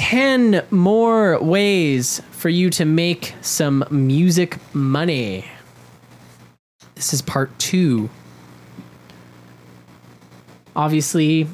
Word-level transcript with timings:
we've 0.00 0.08
got 0.08 0.10
10 0.10 0.66
more 0.70 1.42
ways 1.42 2.20
for 2.32 2.48
you 2.48 2.70
to 2.70 2.84
make 2.84 3.34
some 3.40 3.84
music 3.90 4.58
money. 4.74 5.44
This 6.94 7.12
is 7.12 7.22
part 7.22 7.56
two. 7.58 8.10
Obviously, 10.76 11.46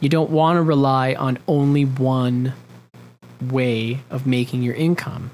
you 0.00 0.08
don't 0.08 0.30
want 0.30 0.56
to 0.56 0.62
rely 0.62 1.14
on 1.14 1.38
only 1.48 1.84
one 1.84 2.52
way 3.40 4.00
of 4.10 4.26
making 4.26 4.62
your 4.62 4.74
income. 4.74 5.30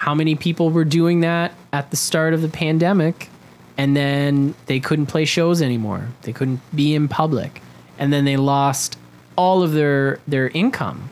How 0.00 0.14
many 0.14 0.34
people 0.34 0.70
were 0.70 0.84
doing 0.84 1.20
that 1.20 1.52
at 1.72 1.90
the 1.90 1.96
start 1.96 2.34
of 2.34 2.42
the 2.42 2.48
pandemic 2.48 3.28
and 3.76 3.96
then 3.96 4.54
they 4.66 4.80
couldn't 4.80 5.06
play 5.06 5.24
shows 5.24 5.62
anymore? 5.62 6.08
They 6.22 6.32
couldn't 6.32 6.60
be 6.74 6.94
in 6.94 7.08
public 7.08 7.62
and 7.98 8.12
then 8.12 8.24
they 8.24 8.36
lost 8.36 8.98
all 9.36 9.62
of 9.62 9.72
their 9.72 10.18
their 10.26 10.48
income. 10.48 11.10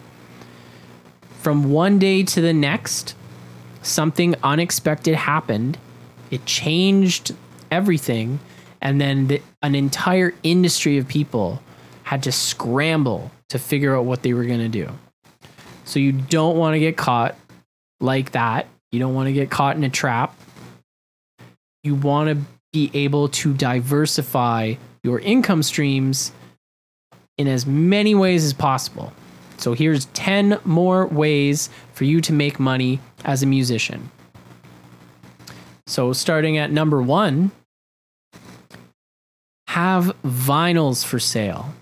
From 1.42 1.73
one 1.73 1.98
day 1.98 2.23
to 2.23 2.41
the 2.41 2.52
next, 2.52 3.16
something 3.82 4.37
unexpected 4.45 5.16
happened. 5.16 5.77
It 6.30 6.46
changed 6.46 7.34
everything 7.68 8.38
and 8.80 9.01
then 9.01 9.27
the, 9.27 9.42
an 9.60 9.74
entire 9.74 10.34
industry 10.45 10.98
of 10.98 11.09
people 11.09 11.60
had 12.05 12.23
to 12.23 12.32
scramble 12.32 13.32
to 13.48 13.59
figure 13.59 13.96
out 13.96 14.04
what 14.04 14.23
they 14.23 14.35
were 14.35 14.45
going 14.45 14.60
to 14.60 14.68
do. 14.68 14.88
So 15.85 15.98
you 15.98 16.13
don't 16.13 16.57
want 16.57 16.74
to 16.74 16.79
get 16.79 16.96
caught 16.96 17.37
like 18.01 18.32
that. 18.32 18.68
You 18.93 19.01
don't 19.01 19.15
want 19.15 19.26
to 19.26 19.32
get 19.32 19.51
caught 19.51 19.74
in 19.74 19.82
a 19.82 19.90
trap. 19.90 20.37
You 21.82 21.96
want 21.96 22.30
to 22.30 22.45
be 22.73 22.93
able 22.95 23.29
to 23.30 23.52
diversify 23.52 24.74
your 25.02 25.18
income 25.18 25.65
streams 25.65 26.30
in 27.37 27.48
as 27.48 27.66
many 27.66 28.15
ways 28.15 28.45
as 28.45 28.52
possible. 28.52 29.13
So 29.63 29.74
here's 29.74 30.07
10 30.07 30.59
more 30.65 31.07
ways 31.07 31.71
for 31.93 32.02
you 32.02 32.21
to 32.23 32.32
make 32.32 32.59
money 32.59 32.99
as 33.24 33.45
a 33.45 33.46
musician. 33.46 34.10
So 35.87 36.13
starting 36.13 36.59
at 36.59 36.73
number 36.73 37.01
1, 37.01 37.52
have 39.69 40.16
vinyls 40.24 41.04
for 41.04 41.21
sale. 41.21 41.73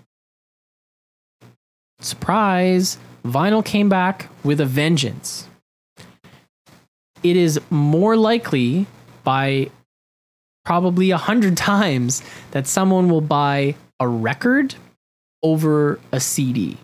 Surprise, 1.99 2.99
vinyl 3.25 3.65
came 3.65 3.89
back 3.89 4.29
with 4.43 4.61
a 4.61 4.65
vengeance. 4.65 5.47
It 7.23 7.35
is 7.35 7.59
more 7.71 8.15
likely 8.15 8.85
by 9.23 9.71
probably 10.65 11.09
a 11.09 11.17
hundred 11.17 11.57
times 11.73 12.21
that 12.51 12.67
someone 12.67 13.09
will 13.09 13.21
buy 13.21 13.73
a 13.99 14.07
record 14.07 14.75
over 15.41 15.99
a 16.11 16.19
CD. 16.19 16.77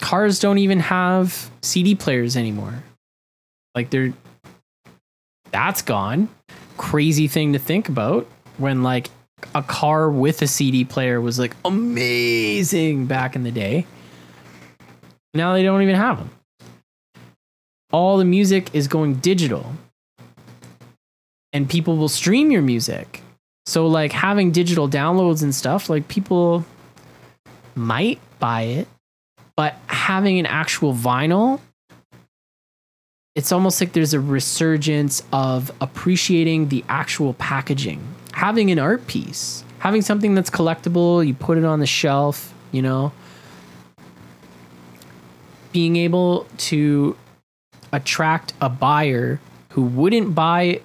Cars 0.00 0.38
don't 0.38 0.58
even 0.58 0.80
have 0.80 1.50
CD 1.62 1.94
players 1.94 2.36
anymore. 2.36 2.82
Like 3.74 3.90
they're 3.90 4.12
that's 5.50 5.82
gone. 5.82 6.28
Crazy 6.76 7.28
thing 7.28 7.52
to 7.54 7.58
think 7.58 7.88
about 7.88 8.26
when 8.58 8.82
like 8.82 9.08
a 9.54 9.62
car 9.62 10.10
with 10.10 10.42
a 10.42 10.46
CD 10.46 10.84
player 10.84 11.20
was 11.20 11.38
like 11.38 11.54
amazing 11.64 13.06
back 13.06 13.36
in 13.36 13.42
the 13.42 13.50
day. 13.50 13.86
Now 15.34 15.52
they 15.52 15.62
don't 15.62 15.82
even 15.82 15.94
have 15.94 16.18
them. 16.18 16.30
All 17.92 18.16
the 18.16 18.24
music 18.24 18.74
is 18.74 18.88
going 18.88 19.16
digital. 19.16 19.72
And 21.52 21.68
people 21.68 21.96
will 21.96 22.08
stream 22.08 22.50
your 22.50 22.62
music. 22.62 23.22
So 23.66 23.86
like 23.86 24.12
having 24.12 24.50
digital 24.50 24.88
downloads 24.88 25.42
and 25.42 25.54
stuff, 25.54 25.88
like 25.88 26.08
people 26.08 26.64
might 27.74 28.20
buy 28.38 28.62
it, 28.62 28.88
but 29.56 29.74
having 29.86 30.38
an 30.38 30.46
actual 30.46 30.94
vinyl 30.94 31.60
it's 33.36 33.52
almost 33.52 33.82
like 33.82 33.92
there's 33.92 34.14
a 34.14 34.20
resurgence 34.20 35.22
of 35.30 35.70
appreciating 35.82 36.68
the 36.68 36.82
actual 36.88 37.34
packaging. 37.34 38.02
Having 38.32 38.70
an 38.70 38.78
art 38.78 39.06
piece, 39.06 39.62
having 39.78 40.00
something 40.00 40.34
that's 40.34 40.48
collectible, 40.48 41.24
you 41.24 41.34
put 41.34 41.58
it 41.58 41.64
on 41.64 41.78
the 41.78 41.86
shelf, 41.86 42.54
you 42.72 42.80
know. 42.80 43.12
Being 45.72 45.96
able 45.96 46.46
to 46.56 47.14
attract 47.92 48.54
a 48.62 48.70
buyer 48.70 49.38
who 49.68 49.82
wouldn't 49.82 50.34
buy, 50.34 50.80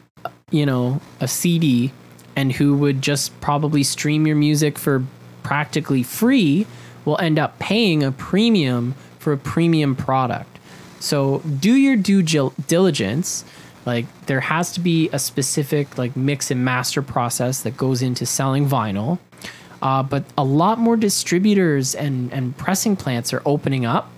you 0.50 0.66
know, 0.66 1.00
a 1.22 1.30
CD 1.30 1.94
and 2.36 2.52
who 2.52 2.76
would 2.76 3.02
just 3.02 3.40
probably 3.40 3.84
stream 3.84 4.28
your 4.28 4.36
music 4.36 4.78
for 4.78 5.06
practically 5.42 6.04
free 6.04 6.68
will 7.06 7.18
end 7.20 7.40
up 7.40 7.58
paying 7.60 8.04
a 8.04 8.12
premium 8.12 8.96
for 9.20 9.34
a 9.34 9.38
premium 9.38 9.96
product. 9.96 10.60
So 11.00 11.40
do 11.40 11.74
your 11.74 11.96
due 11.96 12.22
diligence. 12.22 13.44
Like 13.86 14.06
there 14.28 14.42
has 14.42 14.72
to 14.74 14.80
be 14.80 15.10
a 15.12 15.20
specific 15.20 15.98
like 15.98 16.16
mix 16.16 16.52
and 16.52 16.64
master 16.64 17.02
process 17.02 17.64
that 17.64 17.78
goes 17.78 18.02
into 18.02 18.26
selling 18.26 18.68
vinyl. 18.68 19.20
Uh, 19.82 20.04
but 20.04 20.24
a 20.38 20.44
lot 20.44 20.78
more 20.78 20.96
distributors 20.96 21.96
and, 21.96 22.32
and 22.32 22.56
pressing 22.56 22.96
plants 22.96 23.34
are 23.34 23.42
opening 23.46 23.86
up 23.86 24.12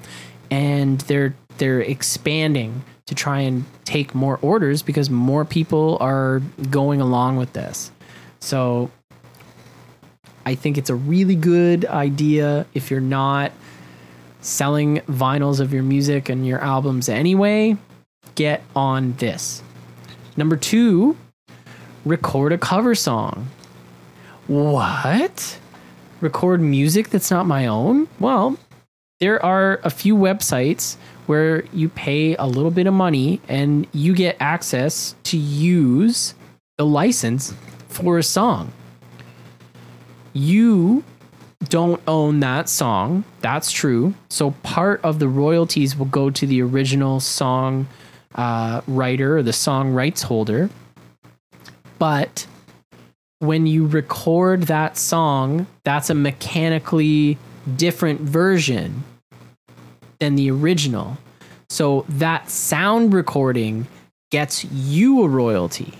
and 0.51 0.99
they're 1.01 1.33
they're 1.57 1.81
expanding 1.81 2.83
to 3.05 3.15
try 3.15 3.39
and 3.39 3.63
take 3.85 4.15
more 4.15 4.39
orders 4.41 4.81
because 4.81 5.09
more 5.09 5.45
people 5.45 5.97
are 6.01 6.41
going 6.69 6.99
along 6.99 7.37
with 7.37 7.53
this. 7.53 7.91
So 8.39 8.91
I 10.45 10.55
think 10.55 10.77
it's 10.77 10.89
a 10.89 10.95
really 10.95 11.35
good 11.35 11.85
idea 11.85 12.65
if 12.73 12.91
you're 12.91 12.99
not 12.99 13.51
selling 14.41 14.99
vinyls 15.01 15.59
of 15.59 15.73
your 15.73 15.83
music 15.83 16.29
and 16.29 16.45
your 16.45 16.59
albums 16.59 17.07
anyway, 17.07 17.77
get 18.35 18.61
on 18.75 19.13
this. 19.13 19.63
Number 20.35 20.57
two, 20.57 21.15
record 22.05 22.51
a 22.51 22.57
cover 22.57 22.95
song. 22.95 23.47
What? 24.47 25.59
Record 26.19 26.61
music 26.61 27.09
that's 27.09 27.31
not 27.31 27.45
my 27.45 27.67
own? 27.67 28.07
Well, 28.19 28.57
there 29.19 29.43
are 29.45 29.79
a 29.83 29.89
few 29.89 30.17
websites 30.17 30.97
where 31.27 31.63
you 31.67 31.87
pay 31.87 32.35
a 32.35 32.45
little 32.45 32.71
bit 32.71 32.87
of 32.87 32.93
money 32.93 33.39
and 33.47 33.87
you 33.93 34.13
get 34.13 34.35
access 34.41 35.15
to 35.23 35.37
use 35.37 36.33
the 36.77 36.85
license 36.85 37.53
for 37.87 38.17
a 38.17 38.23
song. 38.23 38.73
You 40.33 41.03
don't 41.69 42.01
own 42.07 42.39
that 42.41 42.67
song. 42.67 43.23
That's 43.41 43.71
true. 43.71 44.13
So 44.29 44.51
part 44.63 45.01
of 45.03 45.19
the 45.19 45.27
royalties 45.27 45.95
will 45.95 46.07
go 46.07 46.29
to 46.29 46.45
the 46.45 46.61
original 46.61 47.19
song 47.19 47.87
uh, 48.35 48.81
writer 48.87 49.37
or 49.37 49.43
the 49.43 49.53
song 49.53 49.93
rights 49.93 50.23
holder. 50.23 50.69
But 51.99 52.47
when 53.39 53.67
you 53.67 53.85
record 53.85 54.63
that 54.63 54.97
song, 54.97 55.67
that's 55.83 56.09
a 56.09 56.15
mechanically 56.15 57.37
different 57.75 58.21
version 58.21 59.03
than 60.19 60.35
the 60.35 60.51
original. 60.51 61.17
So 61.69 62.05
that 62.09 62.49
sound 62.49 63.13
recording 63.13 63.87
gets 64.31 64.65
you 64.65 65.23
a 65.23 65.27
royalty. 65.27 65.93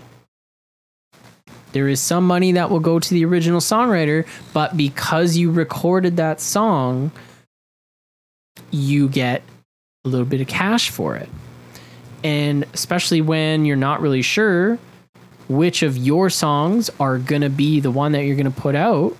There 1.73 1.87
is 1.87 1.99
some 1.99 2.25
money 2.25 2.53
that 2.53 2.69
will 2.69 2.79
go 2.79 2.99
to 2.99 3.13
the 3.13 3.25
original 3.25 3.59
songwriter, 3.59 4.25
but 4.53 4.77
because 4.77 5.35
you 5.35 5.51
recorded 5.51 6.17
that 6.17 6.39
song, 6.39 7.11
you 8.71 9.09
get 9.09 9.41
a 10.05 10.09
little 10.09 10.25
bit 10.25 10.39
of 10.39 10.47
cash 10.47 10.91
for 10.91 11.15
it. 11.15 11.29
And 12.23 12.65
especially 12.73 13.21
when 13.21 13.65
you're 13.65 13.75
not 13.75 14.01
really 14.01 14.21
sure 14.21 14.77
which 15.49 15.83
of 15.83 15.97
your 15.97 16.29
songs 16.29 16.89
are 16.99 17.17
going 17.17 17.41
to 17.41 17.49
be 17.49 17.79
the 17.79 17.91
one 17.91 18.13
that 18.13 18.23
you're 18.23 18.35
going 18.35 18.51
to 18.51 18.61
put 18.61 18.75
out, 18.75 19.17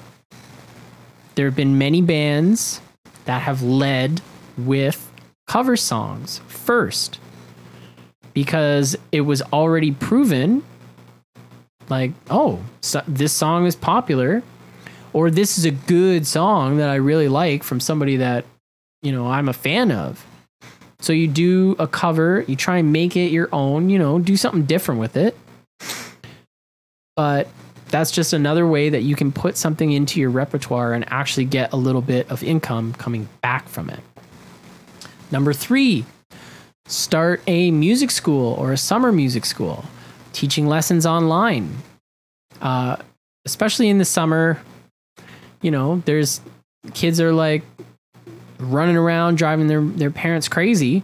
there 1.35 1.45
have 1.45 1.55
been 1.55 1.77
many 1.77 2.01
bands 2.01 2.79
that 3.25 3.41
have 3.41 3.61
led 3.63 4.21
with 4.57 5.11
cover 5.47 5.75
songs 5.75 6.39
first 6.47 7.19
because 8.33 8.95
it 9.11 9.21
was 9.21 9.41
already 9.53 9.91
proven 9.91 10.63
like, 11.89 12.11
oh, 12.29 12.59
so 12.81 13.01
this 13.07 13.33
song 13.33 13.65
is 13.65 13.75
popular, 13.75 14.43
or 15.13 15.29
this 15.29 15.57
is 15.57 15.65
a 15.65 15.71
good 15.71 16.25
song 16.25 16.77
that 16.77 16.89
I 16.89 16.95
really 16.95 17.27
like 17.27 17.63
from 17.63 17.79
somebody 17.79 18.17
that, 18.17 18.45
you 19.01 19.11
know, 19.11 19.27
I'm 19.27 19.49
a 19.49 19.53
fan 19.53 19.91
of. 19.91 20.25
So 20.99 21.11
you 21.11 21.27
do 21.27 21.75
a 21.79 21.87
cover, 21.87 22.45
you 22.47 22.55
try 22.55 22.77
and 22.77 22.93
make 22.93 23.17
it 23.17 23.31
your 23.31 23.49
own, 23.51 23.89
you 23.89 23.99
know, 23.99 24.19
do 24.19 24.37
something 24.37 24.63
different 24.63 25.01
with 25.01 25.17
it. 25.17 25.37
But 27.15 27.47
that's 27.89 28.09
just 28.09 28.33
another 28.33 28.65
way 28.65 28.89
that 28.89 29.03
you 29.03 29.15
can 29.15 29.31
put 29.31 29.55
something 29.55 29.91
into 29.91 30.19
your 30.19 30.31
repertoire 30.31 30.93
and 30.93 31.05
actually 31.11 31.45
get 31.45 31.73
a 31.73 31.75
little 31.75 32.01
bit 32.01 32.31
of 32.31 32.41
income 32.41 32.93
coming 32.93 33.27
back 33.41 33.67
from 33.67 33.89
it. 33.89 33.99
Number 35.29 35.53
three, 35.53 36.05
start 36.87 37.41
a 37.45 37.69
music 37.69 38.09
school 38.09 38.53
or 38.53 38.71
a 38.71 38.77
summer 38.77 39.11
music 39.11 39.45
school 39.45 39.85
teaching 40.33 40.67
lessons 40.67 41.05
online. 41.05 41.77
Uh, 42.61 42.97
especially 43.45 43.89
in 43.89 43.97
the 43.97 44.05
summer, 44.05 44.59
you 45.61 45.71
know, 45.71 46.01
there's 46.05 46.41
kids 46.93 47.21
are 47.21 47.31
like 47.31 47.63
running 48.59 48.97
around 48.97 49.37
driving 49.37 49.67
their, 49.67 49.81
their 49.81 50.11
parents 50.11 50.47
crazy. 50.47 51.03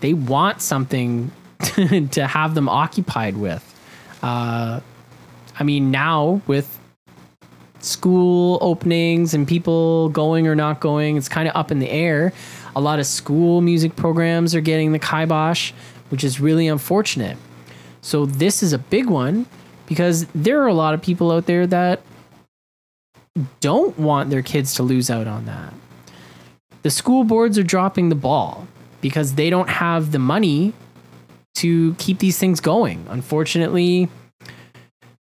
They 0.00 0.14
want 0.14 0.60
something 0.60 1.30
to 2.10 2.26
have 2.26 2.54
them 2.54 2.68
occupied 2.68 3.36
with. 3.36 3.70
Uh, 4.22 4.80
I 5.58 5.62
mean, 5.62 5.90
now 5.90 6.42
with 6.46 6.78
school 7.80 8.58
openings 8.60 9.34
and 9.34 9.46
people 9.46 10.08
going 10.10 10.46
or 10.46 10.54
not 10.54 10.80
going, 10.80 11.16
it's 11.16 11.28
kind 11.28 11.48
of 11.48 11.54
up 11.54 11.70
in 11.70 11.78
the 11.78 11.90
air. 11.90 12.32
A 12.76 12.80
lot 12.80 12.98
of 12.98 13.06
school 13.06 13.60
music 13.60 13.94
programs 13.96 14.54
are 14.54 14.60
getting 14.60 14.92
the 14.92 14.98
kibosh, 14.98 15.72
which 16.08 16.24
is 16.24 16.40
really 16.40 16.66
unfortunate. 16.66 17.36
So, 18.04 18.26
this 18.26 18.62
is 18.62 18.74
a 18.74 18.78
big 18.78 19.06
one 19.06 19.46
because 19.86 20.26
there 20.34 20.60
are 20.60 20.66
a 20.66 20.74
lot 20.74 20.92
of 20.92 21.00
people 21.00 21.32
out 21.32 21.46
there 21.46 21.66
that 21.66 22.02
don't 23.60 23.98
want 23.98 24.28
their 24.28 24.42
kids 24.42 24.74
to 24.74 24.82
lose 24.82 25.08
out 25.08 25.26
on 25.26 25.46
that. 25.46 25.72
The 26.82 26.90
school 26.90 27.24
boards 27.24 27.58
are 27.58 27.62
dropping 27.62 28.10
the 28.10 28.14
ball 28.14 28.68
because 29.00 29.36
they 29.36 29.48
don't 29.48 29.70
have 29.70 30.12
the 30.12 30.18
money 30.18 30.74
to 31.54 31.94
keep 31.94 32.18
these 32.18 32.36
things 32.36 32.60
going. 32.60 33.06
Unfortunately, 33.08 34.10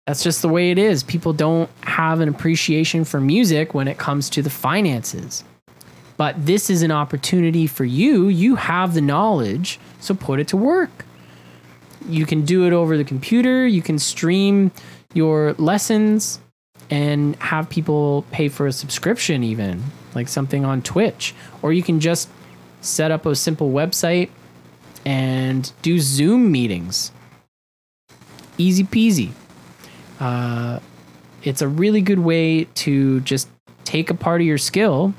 that's 0.05 0.21
just 0.21 0.41
the 0.41 0.49
way 0.49 0.69
it 0.69 0.77
is. 0.77 1.01
People 1.01 1.31
don't 1.31 1.69
have 1.83 2.19
an 2.19 2.27
appreciation 2.27 3.05
for 3.05 3.21
music 3.21 3.73
when 3.73 3.87
it 3.87 3.97
comes 3.97 4.29
to 4.31 4.41
the 4.41 4.49
finances. 4.49 5.45
But 6.17 6.45
this 6.45 6.69
is 6.69 6.81
an 6.81 6.91
opportunity 6.91 7.67
for 7.67 7.85
you. 7.85 8.27
You 8.27 8.55
have 8.55 8.93
the 8.93 9.01
knowledge, 9.01 9.79
so 10.01 10.13
put 10.13 10.41
it 10.41 10.49
to 10.49 10.57
work. 10.57 11.04
You 12.07 12.25
can 12.25 12.45
do 12.45 12.65
it 12.65 12.73
over 12.73 12.97
the 12.97 13.03
computer, 13.03 13.65
you 13.65 13.81
can 13.81 13.99
stream 13.99 14.71
your 15.13 15.53
lessons 15.53 16.39
and 16.89 17.35
have 17.37 17.69
people 17.69 18.25
pay 18.31 18.47
for 18.47 18.67
a 18.67 18.71
subscription, 18.71 19.43
even 19.43 19.83
like 20.13 20.27
something 20.27 20.65
on 20.65 20.81
Twitch. 20.81 21.33
Or 21.61 21.73
you 21.73 21.81
can 21.81 21.99
just 21.99 22.29
set 22.81 23.11
up 23.11 23.25
a 23.25 23.35
simple 23.35 23.71
website 23.71 24.29
and 25.05 25.71
do 25.81 25.99
Zoom 25.99 26.51
meetings. 26.51 27.11
Easy 28.57 28.83
peasy. 28.83 29.31
Uh, 30.19 30.79
it's 31.43 31.61
a 31.61 31.67
really 31.67 32.01
good 32.01 32.19
way 32.19 32.65
to 32.65 33.19
just 33.21 33.49
take 33.83 34.09
a 34.09 34.13
part 34.13 34.41
of 34.41 34.47
your 34.47 34.57
skill 34.57 35.13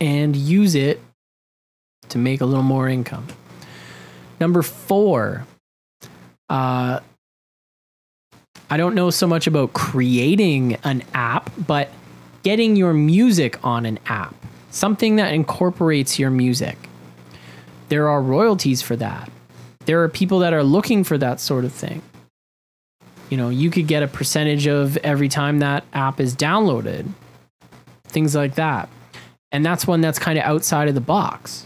and 0.00 0.36
use 0.36 0.74
it 0.74 1.00
to 2.08 2.18
make 2.18 2.40
a 2.40 2.44
little 2.44 2.62
more 2.62 2.88
income. 2.88 3.26
Number 4.40 4.62
four, 4.62 5.46
uh, 6.50 7.00
I 8.68 8.76
don't 8.76 8.94
know 8.94 9.10
so 9.10 9.26
much 9.26 9.46
about 9.46 9.72
creating 9.72 10.74
an 10.84 11.02
app, 11.14 11.50
but 11.66 11.90
getting 12.42 12.76
your 12.76 12.92
music 12.92 13.64
on 13.64 13.86
an 13.86 13.98
app, 14.06 14.34
something 14.70 15.16
that 15.16 15.32
incorporates 15.32 16.18
your 16.18 16.30
music. 16.30 16.76
There 17.88 18.08
are 18.08 18.20
royalties 18.20 18.82
for 18.82 18.96
that. 18.96 19.30
There 19.86 20.02
are 20.02 20.08
people 20.08 20.40
that 20.40 20.52
are 20.52 20.62
looking 20.62 21.04
for 21.04 21.16
that 21.18 21.40
sort 21.40 21.64
of 21.64 21.72
thing. 21.72 22.02
You 23.28 23.36
know, 23.36 23.48
you 23.48 23.70
could 23.70 23.86
get 23.86 24.02
a 24.02 24.08
percentage 24.08 24.66
of 24.66 24.96
every 24.98 25.28
time 25.28 25.60
that 25.60 25.84
app 25.92 26.18
is 26.18 26.34
downloaded, 26.34 27.08
things 28.04 28.34
like 28.34 28.56
that. 28.56 28.88
And 29.52 29.64
that's 29.64 29.86
one 29.86 30.00
that's 30.00 30.18
kind 30.18 30.38
of 30.38 30.44
outside 30.44 30.88
of 30.88 30.94
the 30.94 31.00
box. 31.00 31.64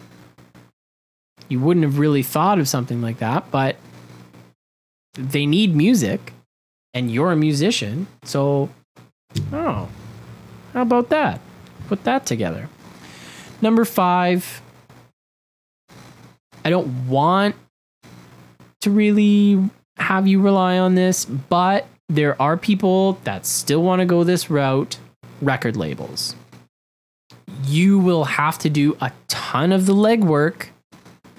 You 1.49 1.61
wouldn't 1.61 1.85
have 1.85 1.99
really 1.99 2.23
thought 2.23 2.59
of 2.59 2.69
something 2.69 3.03
like 3.03 3.19
that, 3.19 3.51
but 3.51 3.77
they 5.15 5.47
need 5.47 5.75
music 5.75 6.33
and 6.93 7.11
you're 7.11 7.33
a 7.33 7.37
musician. 7.37 8.07
So, 8.23 8.71
oh, 9.53 9.89
how 10.73 10.83
about 10.83 11.09
that? 11.11 11.41
Put 11.89 12.05
that 12.05 12.27
together. 12.27 12.69
Number 13.61 13.85
five, 13.85 14.63
I 16.65 16.71
don't 16.71 17.09
want 17.09 17.57
to 18.81 18.91
really 18.91 19.71
have 19.97 20.27
you 20.27 20.41
rely 20.41 20.79
on 20.79 20.95
this, 20.95 21.25
but 21.25 21.87
there 22.09 22.41
are 22.41 22.57
people 22.57 23.15
that 23.25 23.47
still 23.47 23.83
want 23.83 24.01
to 24.01 24.07
go 24.07 24.25
this 24.25 24.51
route 24.51 24.99
record 25.41 25.77
labels. 25.77 26.35
You 27.67 27.99
will 27.99 28.25
have 28.25 28.59
to 28.59 28.71
do 28.71 28.97
a 29.01 29.13
ton 29.29 29.73
of 29.73 29.87
the 29.87 29.95
legwork 29.95 30.69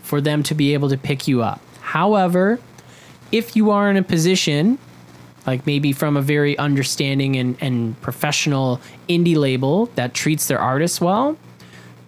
for 0.02 0.22
them 0.22 0.44
to 0.44 0.56
be 0.56 0.74
able 0.74 0.90
to 0.90 0.98
pick 0.98 1.28
you 1.28 1.42
up. 1.42 1.62
However, 1.82 2.60
if 3.36 3.54
you 3.54 3.70
are 3.70 3.90
in 3.90 3.98
a 3.98 4.02
position, 4.04 4.80
like 5.46 5.66
maybe 5.66 5.92
from 5.92 6.16
a 6.16 6.22
very 6.22 6.58
understanding 6.58 7.36
and, 7.36 7.58
and 7.60 8.00
professional 8.02 8.80
indie 9.10 9.36
label 9.36 9.88
that 9.96 10.14
treats 10.14 10.48
their 10.48 10.58
artists 10.58 11.02
well, 11.02 11.38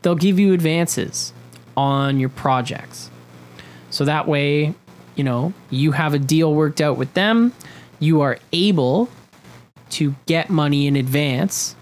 they'll 0.01 0.15
give 0.15 0.39
you 0.39 0.53
advances 0.53 1.33
on 1.75 2.17
your 2.17 2.29
projects. 2.29 3.11
So 3.89 4.05
that 4.05 4.25
way, 4.25 4.73
you 5.17 5.23
know, 5.25 5.51
you 5.69 5.91
have 5.91 6.13
a 6.13 6.19
deal 6.19 6.53
worked 6.53 6.79
out 6.79 6.95
with 6.95 7.13
them, 7.13 7.51
you 7.99 8.21
are 8.21 8.39
able 8.53 9.09
to 9.89 10.15
get 10.27 10.49
money 10.49 10.87
in 10.87 10.95
advance 10.95 11.75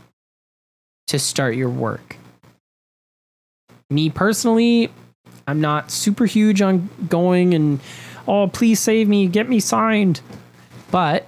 to 1.08 1.20
start 1.20 1.56
your 1.56 1.70
work. 1.70 2.18
Me 3.92 4.10
personally, 4.10 4.90
I'm 5.48 5.62
not 5.62 5.92
super 5.92 6.26
huge 6.26 6.64
on 6.64 6.90
going 7.08 7.54
and, 7.54 7.80
oh, 8.28 8.48
please 8.48 8.80
save 8.80 9.08
me, 9.08 9.28
get 9.28 9.50
me 9.50 9.60
signed. 9.60 10.22
But 10.92 11.28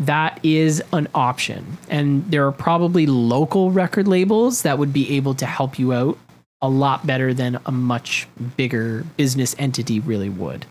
that 0.00 0.40
is 0.42 0.82
an 0.92 1.08
option. 1.14 1.78
And 1.88 2.30
there 2.30 2.46
are 2.46 2.52
probably 2.52 3.06
local 3.06 3.70
record 3.70 4.06
labels 4.06 4.62
that 4.62 4.78
would 4.78 4.92
be 4.92 5.16
able 5.16 5.34
to 5.34 5.46
help 5.46 5.78
you 5.78 5.92
out 5.92 6.18
a 6.62 6.68
lot 6.68 7.06
better 7.06 7.32
than 7.34 7.60
a 7.66 7.72
much 7.72 8.26
bigger 8.56 9.04
business 9.16 9.54
entity 9.58 10.00
really 10.00 10.28
would. 10.28 10.66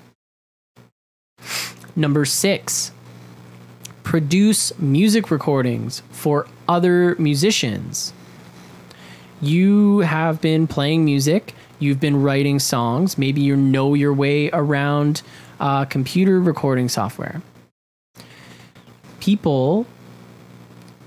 Number 1.95 2.25
six, 2.25 2.91
produce 4.03 4.77
music 4.79 5.31
recordings 5.31 6.01
for 6.09 6.47
other 6.67 7.15
musicians. 7.15 8.13
You 9.41 9.99
have 9.99 10.41
been 10.41 10.67
playing 10.67 11.05
music, 11.05 11.53
you've 11.79 11.99
been 11.99 12.21
writing 12.21 12.59
songs, 12.59 13.17
maybe 13.17 13.41
you 13.41 13.55
know 13.55 13.93
your 13.93 14.13
way 14.13 14.49
around 14.51 15.21
uh, 15.59 15.85
computer 15.85 16.39
recording 16.39 16.89
software. 16.89 17.41
People 19.19 19.85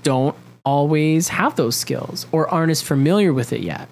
don't 0.03 0.35
always 0.65 1.29
have 1.29 1.55
those 1.55 1.75
skills 1.75 2.25
or 2.31 2.49
aren't 2.49 2.71
as 2.71 2.81
familiar 2.81 3.33
with 3.33 3.53
it 3.53 3.61
yet. 3.61 3.87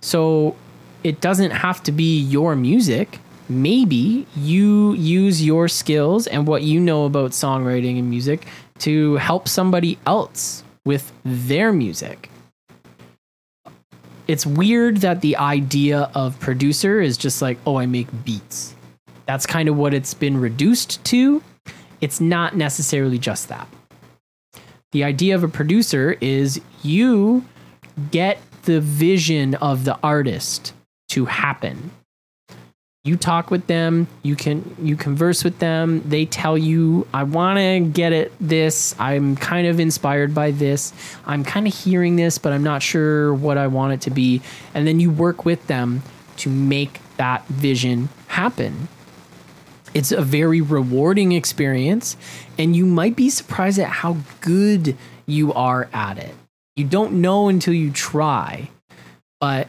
So 0.00 0.56
it 1.02 1.20
doesn't 1.20 1.50
have 1.50 1.82
to 1.84 1.92
be 1.92 2.20
your 2.20 2.56
music. 2.56 3.18
Maybe 3.48 4.26
you 4.36 4.94
use 4.94 5.44
your 5.44 5.68
skills 5.68 6.26
and 6.26 6.46
what 6.46 6.62
you 6.62 6.80
know 6.80 7.04
about 7.04 7.32
songwriting 7.32 7.98
and 7.98 8.08
music 8.08 8.46
to 8.80 9.16
help 9.16 9.48
somebody 9.48 9.98
else 10.06 10.64
with 10.84 11.12
their 11.24 11.72
music. 11.72 12.30
It's 14.26 14.46
weird 14.46 14.98
that 14.98 15.20
the 15.20 15.36
idea 15.36 16.10
of 16.14 16.38
producer 16.40 17.00
is 17.00 17.18
just 17.18 17.42
like, 17.42 17.58
oh, 17.66 17.76
I 17.76 17.86
make 17.86 18.08
beats. 18.24 18.74
That's 19.26 19.46
kind 19.46 19.68
of 19.68 19.76
what 19.76 19.94
it's 19.94 20.14
been 20.14 20.38
reduced 20.38 21.02
to. 21.06 21.42
It's 22.00 22.20
not 22.20 22.56
necessarily 22.56 23.18
just 23.18 23.48
that. 23.48 23.66
The 24.92 25.04
idea 25.04 25.34
of 25.34 25.42
a 25.42 25.48
producer 25.48 26.16
is 26.20 26.60
you 26.82 27.44
get 28.10 28.38
the 28.62 28.80
vision 28.80 29.54
of 29.56 29.84
the 29.84 29.98
artist 30.02 30.72
to 31.10 31.24
happen. 31.26 31.90
You 33.04 33.16
talk 33.16 33.50
with 33.50 33.66
them, 33.66 34.06
you 34.22 34.34
can 34.34 34.76
you 34.80 34.96
converse 34.96 35.44
with 35.44 35.58
them, 35.58 36.02
they 36.08 36.24
tell 36.24 36.56
you 36.56 37.06
I 37.12 37.24
want 37.24 37.58
to 37.58 37.80
get 37.80 38.14
at 38.14 38.32
this, 38.40 38.94
I'm 38.98 39.36
kind 39.36 39.66
of 39.66 39.78
inspired 39.78 40.34
by 40.34 40.52
this. 40.52 40.94
I'm 41.26 41.44
kind 41.44 41.66
of 41.66 41.74
hearing 41.74 42.16
this, 42.16 42.38
but 42.38 42.54
I'm 42.54 42.62
not 42.62 42.82
sure 42.82 43.34
what 43.34 43.58
I 43.58 43.66
want 43.66 43.92
it 43.92 44.00
to 44.02 44.10
be. 44.10 44.40
And 44.72 44.86
then 44.86 45.00
you 45.00 45.10
work 45.10 45.44
with 45.44 45.66
them 45.66 46.02
to 46.38 46.48
make 46.48 46.98
that 47.18 47.46
vision 47.46 48.08
happen. 48.28 48.88
It's 49.94 50.10
a 50.10 50.22
very 50.22 50.60
rewarding 50.60 51.32
experience, 51.32 52.16
and 52.58 52.74
you 52.74 52.84
might 52.84 53.16
be 53.16 53.30
surprised 53.30 53.78
at 53.78 53.88
how 53.88 54.16
good 54.40 54.96
you 55.26 55.52
are 55.52 55.88
at 55.92 56.18
it. 56.18 56.34
You 56.76 56.84
don't 56.84 57.20
know 57.20 57.48
until 57.48 57.72
you 57.72 57.92
try, 57.92 58.70
but 59.40 59.68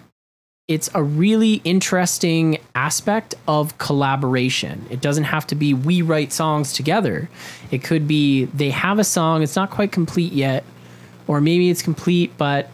it's 0.68 0.90
a 0.96 1.04
really 1.04 1.62
interesting 1.64 2.58
aspect 2.74 3.36
of 3.48 3.78
collaboration. 3.78 4.86
It 4.90 5.00
doesn't 5.00 5.26
have 5.26 5.46
to 5.48 5.56
be 5.56 5.76
we 5.76 6.02
write 6.02 6.34
songs 6.34 6.74
together. 6.74 7.30
It 7.70 7.84
could 7.84 8.08
be 8.08 8.46
they 8.46 8.72
have 8.72 8.98
a 8.98 9.04
song, 9.04 9.44
it's 9.44 9.56
not 9.56 9.70
quite 9.70 9.92
complete 9.92 10.34
yet, 10.34 10.64
or 11.28 11.40
maybe 11.40 11.70
it's 11.70 11.84
complete, 11.84 12.36
but 12.38 12.72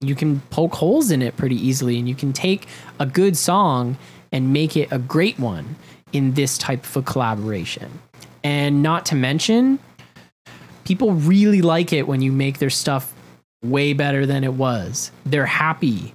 you 0.00 0.14
can 0.14 0.40
poke 0.50 0.74
holes 0.74 1.10
in 1.10 1.22
it 1.22 1.36
pretty 1.36 1.56
easily 1.56 1.98
and 1.98 2.08
you 2.08 2.14
can 2.14 2.32
take 2.32 2.68
a 3.00 3.06
good 3.06 3.36
song 3.36 3.98
and 4.30 4.52
make 4.52 4.76
it 4.76 4.92
a 4.92 4.98
great 4.98 5.40
one 5.40 5.74
in 6.12 6.34
this 6.34 6.58
type 6.58 6.84
of 6.84 6.96
a 6.96 7.02
collaboration. 7.02 7.90
And 8.44 8.82
not 8.82 9.06
to 9.06 9.14
mention, 9.14 9.78
people 10.84 11.12
really 11.12 11.62
like 11.62 11.92
it 11.92 12.06
when 12.06 12.22
you 12.22 12.32
make 12.32 12.58
their 12.58 12.70
stuff 12.70 13.14
way 13.62 13.92
better 13.92 14.26
than 14.26 14.44
it 14.44 14.54
was. 14.54 15.10
They're 15.26 15.46
happy 15.46 16.14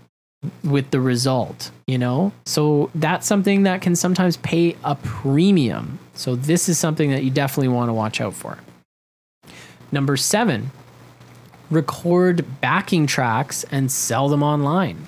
with 0.64 0.92
the 0.92 1.00
result, 1.00 1.72
you 1.88 1.98
know? 1.98 2.32
So 2.46 2.90
that's 2.96 3.28
something 3.28 3.64
that 3.64 3.82
can 3.82 3.96
sometimes 3.96 4.38
pay 4.38 4.76
a 4.84 4.96
premium. 4.96 6.00
So 6.14 6.36
this 6.36 6.70
is 6.70 6.78
something 6.78 7.12
that 7.12 7.24
you 7.24 7.32
definitely 7.32 7.70
want 7.70 7.90
to 7.90 7.94
watch 7.94 8.20
out 8.20 8.34
for. 8.34 8.58
Number 9.92 10.18
seven, 10.18 10.72
record 11.70 12.46
backing 12.62 13.08
tracks 13.08 13.64
and 13.66 13.92
sell 13.92 14.28
them 14.30 14.44
online. 14.44 15.06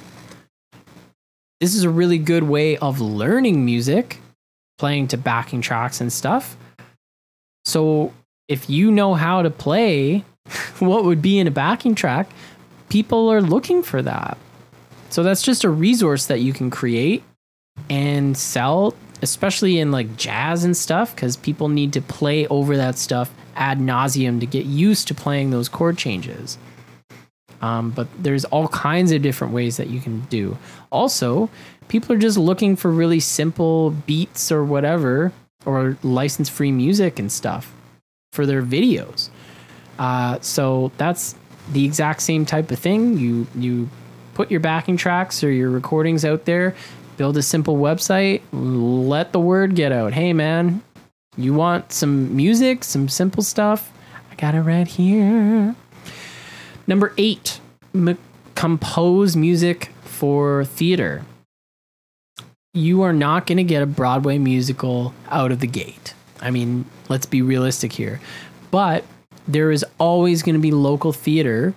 This 1.60 1.74
is 1.74 1.84
a 1.84 1.90
really 1.90 2.18
good 2.18 2.44
way 2.44 2.78
of 2.78 3.00
learning 3.02 3.66
music, 3.66 4.20
playing 4.78 5.08
to 5.10 5.18
backing 5.18 5.62
tracks 5.62 6.02
and 6.02 6.12
stuff. 6.12 6.58
So 7.66 8.14
if 8.48 8.70
you 8.70 8.92
know 8.92 9.14
how 9.14 9.42
to 9.42 9.50
play 9.50 10.24
what 10.80 11.04
would 11.04 11.22
be 11.22 11.40
in 11.40 11.48
a 11.48 11.52
backing 11.52 11.96
track, 11.96 12.30
people 12.90 13.32
are 13.32 13.42
looking 13.42 13.84
for 13.84 14.02
that. 14.02 14.38
So 15.10 15.24
that's 15.24 15.42
just 15.42 15.64
a 15.64 15.70
resource 15.70 16.26
that 16.28 16.42
you 16.42 16.54
can 16.54 16.70
create 16.70 17.24
and 17.90 18.38
sell, 18.38 18.94
especially 19.22 19.80
in 19.80 19.92
like 19.92 20.18
jazz 20.18 20.64
and 20.64 20.76
stuff, 20.76 21.16
because 21.16 21.38
people 21.38 21.70
need 21.70 21.94
to 21.94 22.02
play 22.02 22.48
over 22.48 22.76
that 22.78 22.98
stuff 22.98 23.32
ad 23.56 23.80
nauseum 23.80 24.40
to 24.40 24.46
get 24.46 24.66
used 24.66 25.08
to 25.08 25.16
playing 25.16 25.52
those 25.52 25.70
chord 25.70 25.98
changes. 25.98 26.58
Um, 27.66 27.90
but 27.90 28.08
there's 28.22 28.46
all 28.46 28.68
kinds 28.68 29.12
of 29.12 29.24
different 29.24 29.52
ways 29.52 29.78
that 29.78 29.88
you 29.88 30.00
can 30.00 30.20
do. 30.30 30.56
Also, 30.92 31.50
people 31.88 32.16
are 32.16 32.20
just 32.20 32.38
looking 32.38 32.76
for 32.76 32.92
really 32.92 33.20
simple 33.20 33.90
beats 33.90 34.52
or 34.52 34.64
whatever, 34.64 35.32
or 35.66 35.98
license 36.04 36.48
free 36.48 36.72
music 36.72 37.18
and 37.18 37.32
stuff 37.32 37.74
for 38.34 38.46
their 38.46 38.62
videos. 38.62 39.30
Uh, 39.98 40.38
so 40.42 40.92
that's 40.98 41.34
the 41.72 41.84
exact 41.86 42.22
same 42.22 42.46
type 42.46 42.70
of 42.70 42.78
thing. 42.78 43.18
You 43.18 43.48
you 43.56 43.90
put 44.36 44.52
your 44.52 44.60
backing 44.60 44.96
tracks 44.96 45.44
or 45.44 45.50
your 45.50 45.72
recordings 45.72 46.24
out 46.24 46.46
there, 46.46 46.76
build 47.18 47.36
a 47.36 47.42
simple 47.42 47.78
website, 47.78 48.42
let 48.52 49.32
the 49.32 49.40
word 49.40 49.74
get 49.76 49.92
out. 49.92 50.14
Hey 50.14 50.34
man, 50.34 50.84
you 51.36 51.56
want 51.56 51.92
some 51.92 52.36
music, 52.36 52.84
some 52.84 53.10
simple 53.10 53.42
stuff? 53.42 53.92
I 54.32 54.36
got 54.36 54.54
it 54.54 54.62
right 54.62 54.88
here. 54.88 55.76
Number 56.88 57.14
eight, 57.18 57.60
m- 57.94 58.18
compose 58.56 59.36
music 59.36 59.92
for 60.04 60.66
theater. 60.66 61.26
You 62.74 63.02
are 63.04 63.14
not 63.14 63.48
going 63.48 63.58
to 63.58 63.64
get 63.64 63.82
a 63.82 63.86
Broadway 63.86 64.38
musical 64.38 65.14
out 65.30 65.52
of 65.52 65.60
the 65.60 65.68
gate. 65.68 66.14
I 66.42 66.52
mean, 66.52 66.86
let's 67.10 67.26
be 67.26 67.42
realistic 67.42 67.94
here. 67.94 68.20
But 68.72 69.06
there 69.48 69.72
is 69.72 69.86
always 70.00 70.44
going 70.44 70.56
to 70.56 70.62
be 70.62 70.72
local 70.72 71.14
theater, 71.14 71.74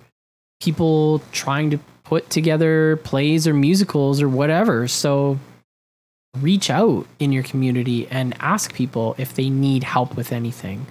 people 0.59 1.21
trying 1.31 1.69
to 1.71 1.79
put 2.03 2.29
together 2.29 2.97
plays 2.97 3.47
or 3.47 3.53
musicals 3.53 4.21
or 4.21 4.27
whatever. 4.27 4.87
So 4.87 5.39
reach 6.37 6.69
out 6.69 7.05
in 7.19 7.31
your 7.31 7.43
community 7.43 8.07
and 8.07 8.35
ask 8.39 8.73
people 8.73 9.15
if 9.17 9.33
they 9.33 9.49
need 9.49 9.83
help 9.83 10.15
with 10.15 10.31
anything. 10.31 10.85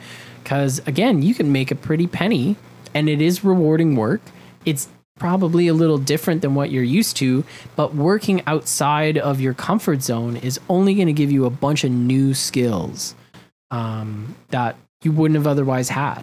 Because 0.49 0.79
again, 0.87 1.21
you 1.21 1.35
can 1.35 1.53
make 1.53 1.71
a 1.71 1.75
pretty 1.75 2.07
penny 2.07 2.57
and 2.95 3.07
it 3.07 3.21
is 3.21 3.45
rewarding 3.45 3.97
work. 3.97 4.23
It's 4.65 4.89
probably 5.19 5.69
a 5.69 5.75
little 5.75 5.99
different 5.99 6.41
than 6.41 6.55
what 6.55 6.71
you're 6.71 6.83
used 6.83 7.19
to, 7.19 7.45
but 7.77 7.95
working 7.95 8.41
outside 8.47 9.19
of 9.19 9.43
your 9.43 9.53
comfort 9.53 10.01
zone 10.01 10.37
is 10.37 10.59
only 10.71 10.95
going 10.95 11.07
to 11.07 11.13
give 11.13 11.31
you 11.31 11.45
a 11.45 11.51
bunch 11.51 11.85
of 11.85 11.91
new 11.91 12.33
skills 12.33 13.15
um, 13.71 14.35
that 14.49 14.77
you 15.03 15.13
wouldn't 15.13 15.37
have 15.37 15.47
otherwise 15.47 15.91
had. 15.91 16.23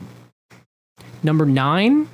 Number 1.21 1.45
nine, 1.45 2.09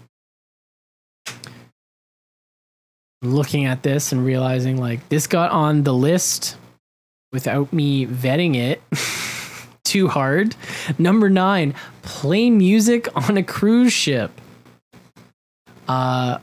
looking 3.22 3.64
at 3.64 3.84
this 3.84 4.12
and 4.12 4.26
realizing 4.26 4.76
like 4.76 5.08
this 5.08 5.28
got 5.28 5.50
on 5.52 5.84
the 5.84 5.94
list 5.94 6.58
without 7.32 7.72
me 7.72 8.06
vetting 8.06 8.58
it 8.58 8.82
too 9.92 10.08
hard. 10.08 10.56
Number 10.98 11.30
nine, 11.30 11.74
play 12.02 12.50
music 12.50 13.10
on 13.14 13.36
a 13.36 13.44
cruise 13.44 13.92
ship. 13.92 14.32
Uh, 15.86 16.38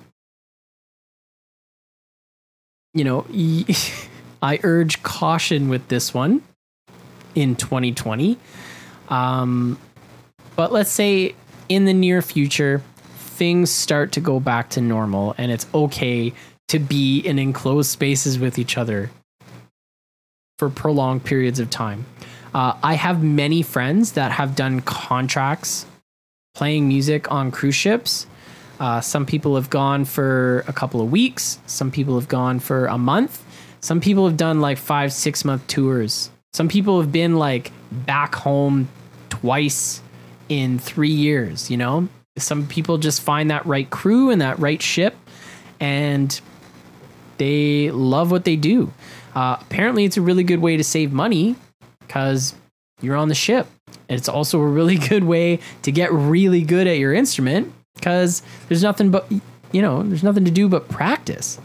you 2.92 3.04
know, 3.04 3.24
I 4.42 4.60
urge 4.62 5.02
caution 5.02 5.70
with 5.70 5.88
this 5.88 6.12
one 6.12 6.42
in 7.34 7.56
2020. 7.56 8.36
Um, 9.08 9.78
but 10.54 10.70
let's 10.70 10.90
say 10.90 11.34
in 11.70 11.86
the 11.86 11.94
near 11.94 12.20
future, 12.20 12.82
things 13.16 13.70
start 13.70 14.12
to 14.12 14.20
go 14.20 14.40
back 14.40 14.68
to 14.70 14.82
normal 14.82 15.34
and 15.38 15.50
it's 15.50 15.66
okay 15.72 16.34
to 16.68 16.78
be 16.78 17.20
in 17.20 17.38
enclosed 17.38 17.88
spaces 17.88 18.38
with 18.38 18.58
each 18.58 18.76
other 18.76 19.10
for 20.58 20.68
prolonged 20.68 21.24
periods 21.24 21.58
of 21.58 21.70
time. 21.70 22.04
Uh, 22.54 22.74
I 22.82 22.94
have 22.94 23.22
many 23.22 23.62
friends 23.62 24.12
that 24.12 24.32
have 24.32 24.56
done 24.56 24.80
contracts 24.80 25.86
playing 26.54 26.88
music 26.88 27.30
on 27.30 27.50
cruise 27.50 27.74
ships. 27.74 28.26
Uh, 28.80 29.00
some 29.00 29.26
people 29.26 29.56
have 29.56 29.70
gone 29.70 30.04
for 30.04 30.64
a 30.66 30.72
couple 30.72 31.00
of 31.00 31.10
weeks. 31.10 31.58
Some 31.66 31.90
people 31.90 32.18
have 32.18 32.28
gone 32.28 32.58
for 32.58 32.86
a 32.86 32.98
month. 32.98 33.44
Some 33.80 34.00
people 34.00 34.26
have 34.26 34.36
done 34.36 34.60
like 34.60 34.78
five, 34.78 35.12
six 35.12 35.44
month 35.44 35.66
tours. 35.66 36.30
Some 36.52 36.68
people 36.68 37.00
have 37.00 37.12
been 37.12 37.36
like 37.36 37.72
back 37.92 38.34
home 38.34 38.88
twice 39.30 40.00
in 40.48 40.78
three 40.78 41.10
years, 41.10 41.70
you 41.70 41.76
know? 41.76 42.08
Some 42.38 42.66
people 42.66 42.98
just 42.98 43.20
find 43.20 43.50
that 43.50 43.66
right 43.66 43.88
crew 43.88 44.30
and 44.30 44.40
that 44.40 44.58
right 44.58 44.80
ship 44.80 45.16
and 45.80 46.40
they 47.36 47.90
love 47.90 48.30
what 48.30 48.44
they 48.44 48.56
do. 48.56 48.92
Uh, 49.34 49.56
apparently, 49.60 50.04
it's 50.04 50.16
a 50.16 50.22
really 50.22 50.42
good 50.42 50.60
way 50.60 50.76
to 50.76 50.84
save 50.84 51.12
money 51.12 51.54
because 52.08 52.54
you're 53.00 53.16
on 53.16 53.28
the 53.28 53.34
ship. 53.34 53.68
It's 54.08 54.28
also 54.28 54.60
a 54.60 54.66
really 54.66 54.96
good 55.08 55.24
way 55.24 55.60
to 55.82 55.92
get 55.92 56.12
really 56.12 56.62
good 56.62 56.86
at 56.86 56.98
your 56.98 57.14
instrument 57.14 57.72
because 57.94 58.42
there's 58.68 58.82
nothing 58.82 59.10
but, 59.10 59.30
you 59.70 59.82
know, 59.82 60.02
there's 60.02 60.24
nothing 60.24 60.44
to 60.44 60.50
do 60.50 60.68
but 60.68 60.88
practice. 60.88 61.60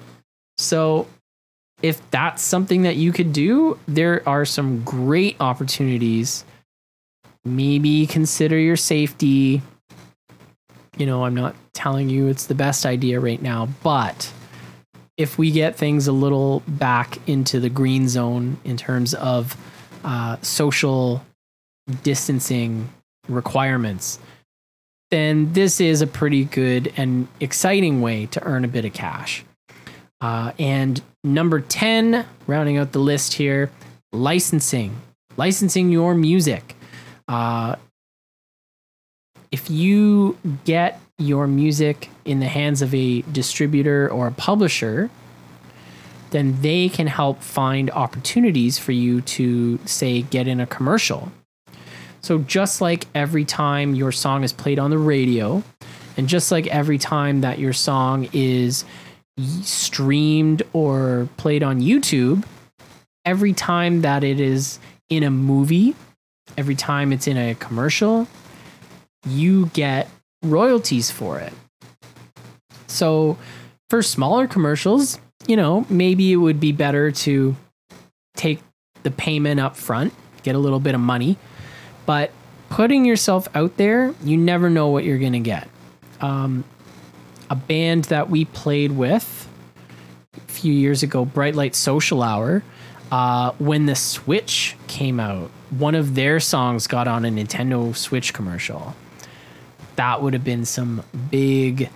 So, 0.57 1.07
if 1.81 1.99
that's 2.11 2.41
something 2.41 2.83
that 2.83 2.95
you 2.95 3.11
could 3.11 3.33
do, 3.33 3.77
there 3.87 4.27
are 4.29 4.45
some 4.45 4.83
great 4.83 5.35
opportunities 5.41 6.45
maybe 7.43 8.07
consider 8.07 8.57
your 8.57 8.77
safety. 8.77 9.61
You 10.97 11.05
know, 11.05 11.25
I'm 11.25 11.35
not 11.35 11.55
telling 11.73 12.09
you 12.09 12.27
it's 12.27 12.45
the 12.45 12.55
best 12.55 12.85
idea 12.85 13.19
right 13.19 13.41
now, 13.41 13.67
but 13.83 14.31
if 15.17 15.37
we 15.37 15.51
get 15.51 15.75
things 15.75 16.07
a 16.07 16.11
little 16.11 16.61
back 16.67 17.17
into 17.27 17.59
the 17.59 17.69
green 17.69 18.07
zone 18.07 18.57
in 18.63 18.77
terms 18.77 19.13
of 19.13 19.57
uh, 20.03 20.37
social 20.41 21.23
distancing 22.03 22.89
requirements, 23.27 24.19
then 25.11 25.53
this 25.53 25.79
is 25.79 26.01
a 26.01 26.07
pretty 26.07 26.45
good 26.45 26.91
and 26.97 27.27
exciting 27.39 28.01
way 28.01 28.25
to 28.27 28.43
earn 28.43 28.65
a 28.65 28.67
bit 28.67 28.85
of 28.85 28.93
cash. 28.93 29.45
Uh, 30.21 30.53
and 30.57 31.01
number 31.23 31.59
10, 31.59 32.25
rounding 32.47 32.77
out 32.77 32.93
the 32.93 32.99
list 32.99 33.33
here, 33.33 33.69
licensing. 34.11 34.95
Licensing 35.37 35.89
your 35.89 36.15
music. 36.15 36.75
Uh, 37.27 37.75
if 39.51 39.69
you 39.69 40.37
get 40.65 40.99
your 41.19 41.45
music 41.45 42.09
in 42.25 42.39
the 42.39 42.47
hands 42.47 42.81
of 42.81 42.93
a 42.93 43.21
distributor 43.21 44.09
or 44.09 44.27
a 44.27 44.31
publisher, 44.31 45.09
then 46.33 46.61
they 46.61 46.89
can 46.89 47.07
help 47.07 47.41
find 47.41 47.89
opportunities 47.91 48.77
for 48.77 48.91
you 48.91 49.21
to, 49.21 49.79
say, 49.85 50.23
get 50.23 50.49
in 50.49 50.59
a 50.59 50.67
commercial. 50.67 51.31
So, 52.21 52.39
just 52.39 52.81
like 52.81 53.07
every 53.15 53.45
time 53.45 53.95
your 53.95 54.11
song 54.11 54.43
is 54.43 54.51
played 54.51 54.79
on 54.79 54.89
the 54.89 54.97
radio, 54.97 55.63
and 56.17 56.27
just 56.27 56.51
like 56.51 56.67
every 56.67 56.97
time 56.97 57.39
that 57.41 57.57
your 57.57 57.73
song 57.73 58.27
is 58.33 58.83
streamed 59.61 60.61
or 60.73 61.29
played 61.37 61.63
on 61.63 61.79
YouTube, 61.79 62.45
every 63.23 63.53
time 63.53 64.01
that 64.01 64.25
it 64.25 64.41
is 64.41 64.79
in 65.09 65.23
a 65.23 65.31
movie 65.31 65.95
every 66.57 66.75
time 66.75 67.11
it's 67.11 67.27
in 67.27 67.37
a 67.37 67.55
commercial, 67.55 68.27
you 69.27 69.67
get 69.67 70.09
royalties 70.43 71.09
for 71.09 71.39
it. 71.39 71.53
So 72.87 73.37
for 73.89 74.01
smaller 74.01 74.47
commercials, 74.47 75.19
you 75.47 75.55
know, 75.55 75.85
maybe 75.89 76.31
it 76.31 76.37
would 76.37 76.59
be 76.59 76.71
better 76.71 77.11
to 77.11 77.55
take 78.35 78.59
the 79.03 79.11
payment 79.11 79.59
up 79.59 79.75
front, 79.75 80.13
get 80.43 80.55
a 80.55 80.59
little 80.59 80.79
bit 80.79 80.95
of 80.95 81.01
money. 81.01 81.37
But 82.05 82.31
putting 82.69 83.05
yourself 83.05 83.47
out 83.55 83.77
there, 83.77 84.13
you 84.23 84.37
never 84.37 84.69
know 84.69 84.87
what 84.87 85.03
you're 85.03 85.19
going 85.19 85.33
to 85.33 85.39
get. 85.39 85.67
Um, 86.21 86.63
a 87.49 87.55
band 87.55 88.05
that 88.05 88.29
we 88.29 88.45
played 88.45 88.91
with 88.91 89.47
a 90.35 90.51
few 90.51 90.73
years 90.73 91.03
ago, 91.03 91.25
Bright 91.25 91.55
Light 91.55 91.75
Social 91.75 92.23
Hour, 92.23 92.63
uh, 93.11 93.51
when 93.59 93.85
the 93.85 93.95
Switch 93.95 94.75
came 94.87 95.19
out, 95.19 95.51
one 95.69 95.93
of 95.93 96.15
their 96.15 96.39
songs 96.39 96.87
got 96.87 97.07
on 97.07 97.25
a 97.25 97.29
Nintendo 97.29 97.95
Switch 97.95 98.33
commercial. 98.33 98.95
That 99.97 100.21
would 100.21 100.33
have 100.33 100.43
been 100.43 100.65
some 100.65 101.03
big 101.29 101.89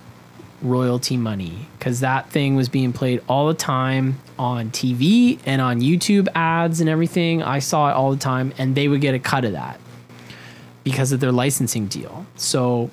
royalty 0.62 1.16
money 1.16 1.68
because 1.78 2.00
that 2.00 2.30
thing 2.30 2.56
was 2.56 2.68
being 2.68 2.92
played 2.92 3.22
all 3.28 3.48
the 3.48 3.54
time 3.54 4.18
on 4.38 4.70
TV 4.70 5.38
and 5.46 5.60
on 5.60 5.80
YouTube 5.80 6.28
ads 6.34 6.80
and 6.80 6.88
everything. 6.88 7.42
I 7.42 7.58
saw 7.58 7.90
it 7.90 7.92
all 7.92 8.10
the 8.10 8.18
time, 8.18 8.52
and 8.58 8.74
they 8.74 8.88
would 8.88 9.00
get 9.00 9.14
a 9.14 9.18
cut 9.18 9.44
of 9.44 9.52
that 9.52 9.80
because 10.84 11.12
of 11.12 11.20
their 11.20 11.32
licensing 11.32 11.86
deal. 11.86 12.26
So, 12.36 12.90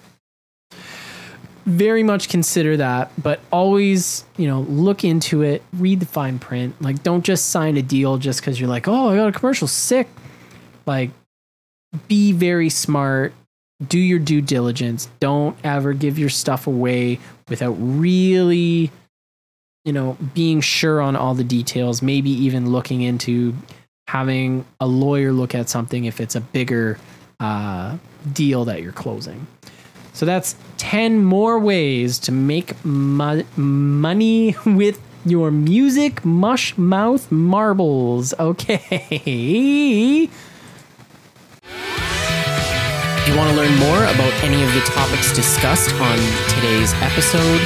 very 1.66 2.04
much 2.04 2.30
consider 2.30 2.78
that, 2.78 3.12
but 3.22 3.40
always, 3.52 4.24
you 4.38 4.48
know, 4.48 4.62
look 4.62 5.04
into 5.04 5.42
it, 5.42 5.64
read 5.74 6.00
the 6.00 6.06
fine 6.06 6.38
print. 6.38 6.80
Like, 6.80 7.02
don't 7.02 7.26
just 7.26 7.50
sign 7.50 7.78
a 7.78 7.82
deal 7.82 8.18
just 8.18 8.40
because 8.40 8.60
you're 8.60 8.70
like, 8.70 8.88
oh, 8.88 9.10
I 9.10 9.16
got 9.16 9.30
a 9.30 9.32
commercial, 9.32 9.68
sick. 9.68 10.08
Like, 10.86 11.10
be 12.08 12.34
very 12.34 12.70
smart 12.70 13.34
do 13.86 14.00
your 14.00 14.20
due 14.20 14.42
diligence. 14.42 15.10
Don't 15.20 15.58
ever 15.64 15.94
give 15.94 16.18
your 16.18 16.30
stuff 16.30 16.68
away 16.68 17.20
without 17.50 17.74
really, 17.74 18.92
you 19.84 19.94
know, 19.94 20.18
being 20.34 20.62
sure 20.62 21.02
on 21.02 21.16
all 21.16 21.34
the 21.34 21.44
details. 21.44 22.02
Maybe 22.02 22.30
even 22.30 22.72
looking 22.72 23.02
into 23.02 23.54
having 24.08 24.66
a 24.80 24.88
lawyer 24.88 25.32
look 25.32 25.56
at 25.56 25.70
something 25.70 26.06
if 26.06 26.22
it's 26.22 26.36
a 26.36 26.42
bigger 26.42 26.98
uh, 27.40 27.98
deal 28.32 28.66
that 28.66 28.82
you're 28.82 28.92
closing. 28.92 29.48
So 30.14 30.26
that's 30.26 30.56
10 30.78 31.24
more 31.24 31.60
ways 31.60 32.20
to 32.20 32.32
make 32.32 32.74
mo- 32.86 33.44
money 33.58 34.56
with 34.66 35.02
your 35.26 35.52
music 35.52 36.24
mush 36.24 36.78
mouth 36.78 37.32
marbles. 37.32 38.34
Okay. 38.40 40.30
If 43.26 43.34
you 43.34 43.40
want 43.40 43.50
to 43.50 43.58
learn 43.58 43.74
more 43.80 44.04
about 44.06 44.32
any 44.44 44.62
of 44.62 44.72
the 44.76 44.82
topics 44.82 45.34
discussed 45.34 45.92
on 45.96 46.16
today's 46.48 46.94
episode, 47.02 47.60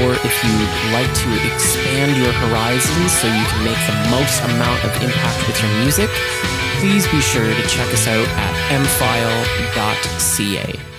or 0.00 0.16
if 0.16 0.34
you'd 0.40 0.74
like 0.96 1.12
to 1.12 1.28
expand 1.52 2.16
your 2.16 2.32
horizons 2.32 3.12
so 3.12 3.28
you 3.28 3.44
can 3.44 3.62
make 3.62 3.76
the 3.84 3.92
most 4.08 4.40
amount 4.40 4.82
of 4.82 4.90
impact 5.04 5.46
with 5.46 5.60
your 5.60 5.70
music, 5.84 6.08
please 6.80 7.06
be 7.08 7.20
sure 7.20 7.44
to 7.44 7.62
check 7.68 7.92
us 7.92 8.08
out 8.08 8.26
at 8.26 8.80
mfile.ca. 8.80 10.91